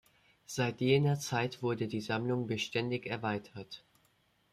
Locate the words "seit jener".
0.47-1.19